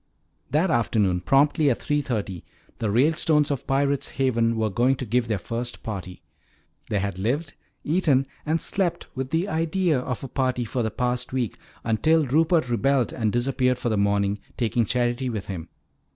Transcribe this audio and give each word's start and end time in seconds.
That 0.49 0.71
afternoon 0.71 1.21
promptly 1.21 1.69
at 1.69 1.79
three 1.79 2.01
thirty 2.01 2.41
the 2.79 2.89
Ralestones 2.89 3.51
of 3.51 3.67
Pirate's 3.67 4.07
Haven 4.09 4.55
were 4.57 4.71
going 4.71 4.95
to 4.95 5.05
give 5.05 5.27
their 5.27 5.37
first 5.37 5.83
party. 5.83 6.23
They 6.89 6.97
had 6.97 7.19
lived, 7.19 7.53
eaten, 7.83 8.25
and 8.43 8.59
slept 8.59 9.05
with 9.13 9.29
the 9.29 9.47
idea 9.47 9.99
of 9.99 10.23
a 10.23 10.27
party 10.27 10.65
for 10.65 10.81
the 10.81 10.89
past 10.89 11.31
week 11.31 11.59
until 11.83 12.25
Rupert 12.25 12.67
rebelled 12.67 13.13
and 13.13 13.31
disappeared 13.31 13.77
for 13.77 13.89
the 13.89 13.95
morning, 13.97 14.39
taking 14.57 14.85
Charity 14.85 15.29
with 15.29 15.45
him. 15.45 15.69